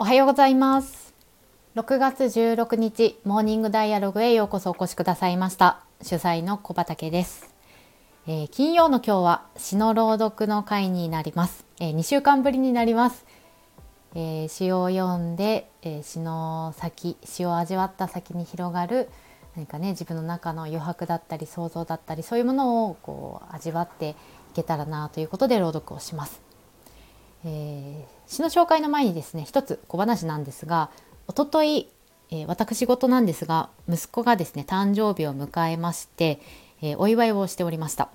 [0.00, 1.12] おはようございます。
[1.74, 5.80] 6月16日モーニングダイアログへようこそお越しくださいました。
[6.02, 7.52] 主催の小畑です、
[8.28, 13.26] えー、金曜の今日は詩の朗読の会になります、えー、2週間ぶりになります、
[14.14, 19.08] えー、詩を読んで、え詩の先詩を味わった先に広がる
[19.56, 24.14] 何かね自分の中の余白だったり想像だったりそういうものをこう味わってい
[24.54, 26.47] けたらなということで朗読をします。
[27.44, 30.90] えー、詩の紹介の前にですね一つ小話なんですが
[31.26, 31.88] おととい、
[32.30, 36.40] えー、私事なんですが息子がですね誕生日を迎えまして、
[36.82, 38.08] えー、お祝いをしておりました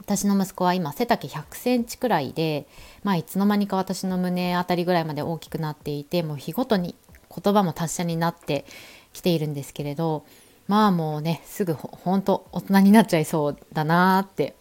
[0.00, 2.66] 私の息子は今背丈100センチくらいで、
[3.02, 6.94] まあ、いつの間にか私の胸あたりぐらいまで大きくなっていてもう日ごとに
[7.28, 8.64] 言葉も達者になって
[9.12, 10.24] きているんですけれど
[10.66, 14.54] まあもうねすぐほんと大人になっちゃいそうだなって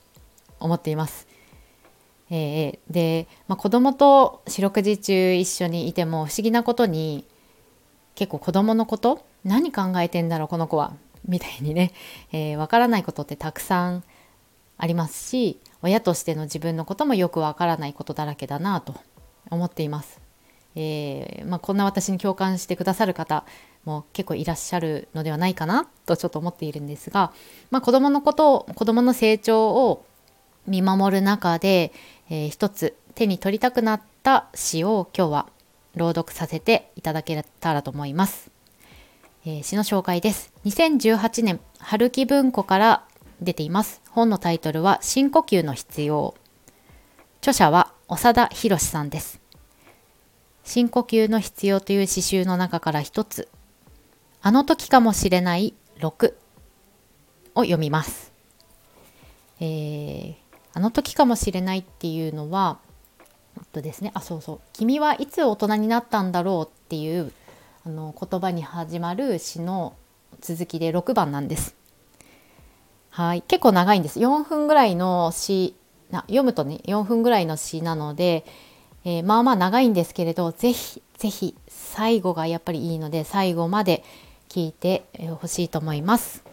[0.60, 1.27] 思っています。
[2.30, 7.26] えー、で、まあ、子供と四六時中一緒にいても不思議なことに
[8.16, 10.94] 結構子供のこと何考えてんだろうこの子は
[11.26, 11.90] みたいにねわ、
[12.34, 14.04] えー、からないことってたくさん
[14.78, 18.96] ありますし親としての自分のこともよくわからないことだらけだなと
[19.50, 20.20] 思っています。
[20.76, 23.46] えー、まあ、こんな私に共感してくださる方
[23.84, 27.34] も結構いらっしゃるのではないかなとちょっと思っているんですが、
[27.72, 30.06] まあ、子供のことを子供の成長を
[30.68, 31.92] 見守る中で、
[32.30, 35.48] えー、一つ手に取りたくなった詩を今日は
[35.96, 38.52] 朗読させていただけたらと思います。
[39.46, 40.54] えー、詩の紹介です。
[40.66, 43.06] 2018年春木文庫から
[43.42, 44.02] 出ています。
[44.12, 46.36] 本のタイトルは深呼吸の必要。
[47.40, 49.40] 著者は長田博さんです。
[50.64, 53.48] 深呼吸の必要という詩集の中から一つ、
[54.42, 56.34] あの時かもしれない6
[57.56, 58.34] を読みます。
[59.62, 60.47] えー
[60.78, 62.78] あの時かもしれないっていうのは
[63.74, 67.34] とですねあそうそう「君はいつ大人になったんだろう」っていう
[67.84, 69.96] あの言葉に始まる詩の
[70.40, 71.76] 続きで6番なんです。
[73.10, 75.74] はい結構長いんです4分ぐらいの詩
[76.12, 78.46] な読むとね4分ぐらいの詩なので、
[79.04, 84.04] えー、まあまあ長いんですけれど是非是非最後がやっぱりいいので最後まで
[84.50, 85.06] 聞いて
[85.42, 86.44] ほしいと思います。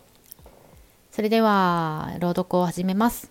[1.13, 3.31] それでは朗読を始めます。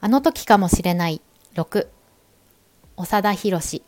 [0.00, 1.20] あの時かもしれない。
[1.54, 1.88] 6
[2.96, 3.82] 長田博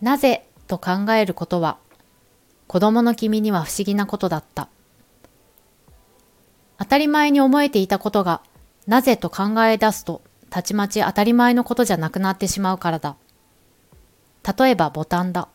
[0.00, 1.78] なぜと考えることは
[2.66, 4.68] 子供の君には不思議なことだった。
[6.78, 8.42] 当たり前に思えていたことが
[8.86, 13.16] なぜと考え出すとたちまち当たり前のことじゃなくなってしまうからだ。
[14.58, 15.48] 例えばボタンだ。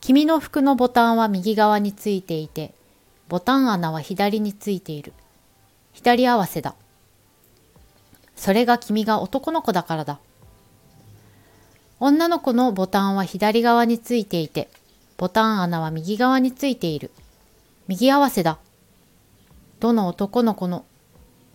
[0.00, 2.74] 君の服のボタンは右側についていて
[3.28, 5.12] ボタン穴は左についている。
[5.92, 6.74] 左合わせだ。
[8.36, 10.18] それが君が男の子だからだ。
[11.98, 14.70] 女の子のボタンは左側についていて、
[15.18, 17.10] ボタン穴は右側についている。
[17.88, 18.58] 右合わせだ。
[19.80, 20.84] どの男の子の、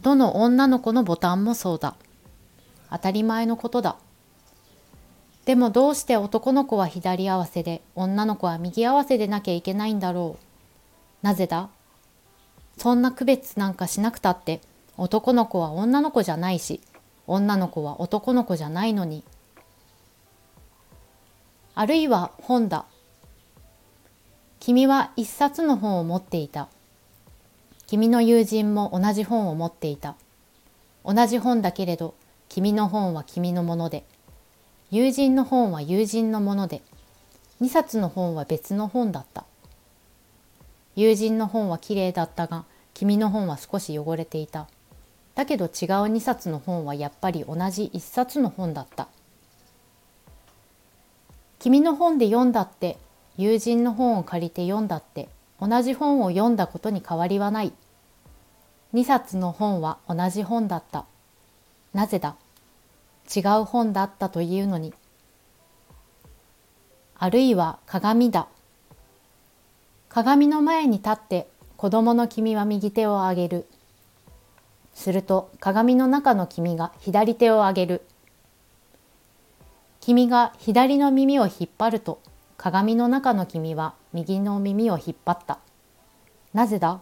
[0.02, 1.96] どの女の子のボタンもそうだ。
[2.92, 3.96] 当たり前のことだ。
[5.46, 11.26] でもどうして男の子は左合わせで女の子は右合わせでなきゃいけないんだろう。
[11.26, 11.70] なぜだ？
[12.78, 14.62] そんな区別なんかしなくたって
[14.98, 16.82] 男の子は女の子じゃないし
[17.28, 19.24] 女の子は男の子じゃないのに。
[21.74, 22.86] あるいは本だ
[24.60, 26.70] 君は一冊の本を持っていた。
[27.88, 30.16] 君の友人も同じ本を持っていた。
[31.04, 32.16] 同じ本だけれど
[32.50, 34.06] 君の本は君のもので。
[34.92, 36.82] 友人の本は友人のもので。
[37.62, 39.46] 2冊の本は別の本だった。
[40.96, 44.68] 友人の本はきれいだったが君の本は少し汚れていた。
[45.36, 45.70] だけど違う
[46.08, 49.08] 2冊の本はやっぱり同じ1冊の本だった。
[51.60, 52.98] 君の本で読んだって
[53.38, 55.28] 友人の本を借りて読んだって
[55.60, 57.74] 同じ本を読んだことに変わりはない。
[58.94, 61.06] 2冊の本は同じ本だった。
[61.94, 62.36] なぜだ？
[63.36, 64.94] 違う本だったというのに。
[67.18, 68.48] あるいは鏡だ。
[70.16, 71.46] 鏡の前に立って
[71.76, 73.66] 子供の君は右手を上げる。
[74.94, 78.02] すると鏡の中の君が左手を上げる。
[80.00, 82.22] 君が左の耳を引っ張ると
[82.56, 85.60] 鏡の中の君は右の耳を引っ張った。
[86.54, 87.02] なぜだ？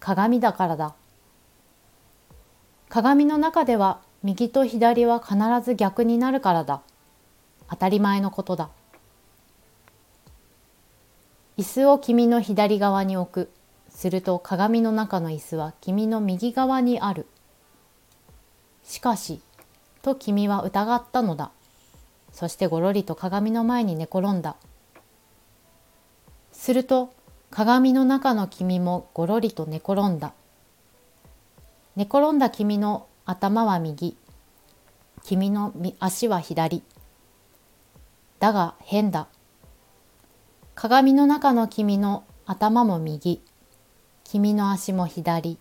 [0.00, 0.96] 鏡だからだ。
[2.88, 6.82] 鏡の中では右と左は必ず逆になるからだ。
[7.68, 8.70] 当たり前のことだ。
[11.60, 13.50] 椅子を君の左側に置く。
[13.90, 17.26] すると鏡の中の椅子は君の右側にある。
[18.82, 19.42] しかし、
[20.00, 21.50] と君は疑ったのだ。
[22.32, 24.56] そしてごろりと鏡の前に寝転んだ。
[26.50, 27.12] すると
[27.50, 30.32] 鏡の中の君もごろりと寝転んだ。
[31.94, 34.16] 寝転んだ君の頭は右。
[35.24, 36.82] 君の足は左。
[38.38, 39.26] だが変だ。
[40.82, 43.42] 鏡の中の君の頭も右。
[44.24, 45.58] 君の足も左。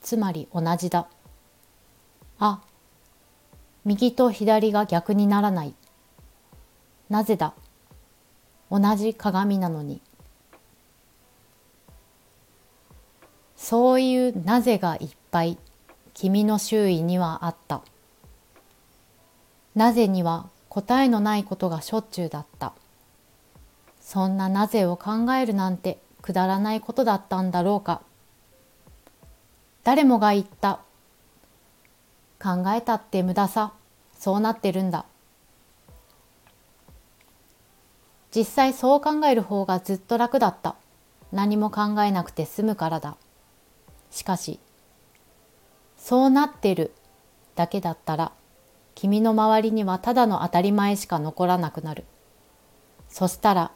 [0.00, 1.08] つまり同じだ。
[2.38, 2.62] あ
[3.84, 5.74] 右と左が逆にならない。
[7.10, 7.52] なぜだ？
[8.70, 10.00] 同じ鏡なのに。
[13.56, 15.58] そういうなぜがいっぱい
[16.14, 17.82] 君の周囲にはあった。
[19.74, 22.72] なぜには答えのないことがしょっちゅうだった。
[24.10, 28.02] そんななぜを考えるなんてくだらないことだったんだろうか。
[29.84, 30.80] 誰もが言った。
[32.42, 33.72] 考えたって無駄さ。
[34.18, 35.04] そうなってるんだ。
[38.34, 40.74] 実際そう考える方がずっと楽だった。
[41.30, 43.16] 何も考えなくて済むからだ。
[44.10, 44.58] しかし
[45.96, 46.90] そうなってる
[47.54, 48.32] だけだったら
[48.96, 52.02] 君の周りにはただの当たり前しか残らなくなる。
[53.08, 53.70] そしたら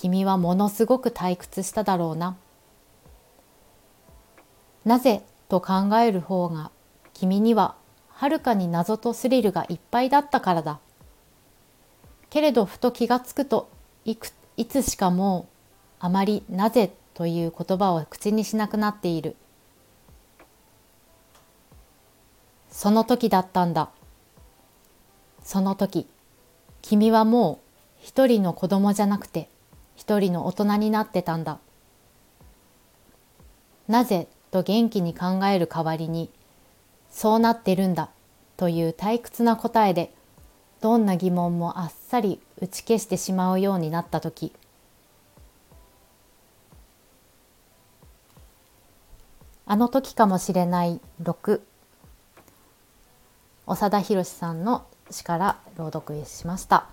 [0.00, 2.36] 君はものすごく退屈しただろうな。
[4.84, 6.70] なぜと考える方が
[7.14, 7.74] 君には
[8.08, 10.78] はるかに謎とスリルがいっぱいだったからだ。
[12.30, 13.68] けれどふと気がつくと
[14.04, 19.34] いくいつしかもうあまり「なぜ」という言葉を口にしなくなっている。
[22.70, 23.90] その時だったんだ。
[25.42, 26.06] その時
[26.82, 27.58] 君はもう
[27.98, 29.48] 一人の子供じゃなくて
[29.98, 31.58] 一人の大人になってたんだ。
[33.88, 36.30] なぜと元気に考える代わりに
[37.10, 38.08] そうなってるんだ
[38.56, 40.12] という退屈な答えで
[40.80, 44.52] どんな疑問もあっさり打ち消してしまうようになった時。
[49.66, 51.60] あの時かもしれない6
[53.66, 56.86] 長田博さんの詩から朗読しました。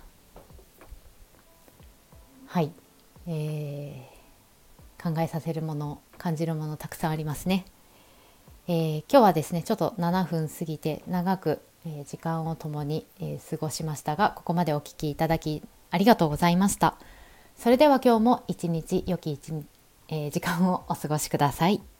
[2.48, 2.72] はい、
[3.26, 7.64] えー、考えさせるもの感じるものたくさんありますね、
[8.68, 16.96] えー、今日はですねちょっと7分過ぎて長く、え、時間を共に、え、過ごしましたがここまでお聴きいただきありがとうございました
[17.56, 19.66] それでは今日も一日良き一日、
[20.08, 21.95] え、時間をお過ごしください。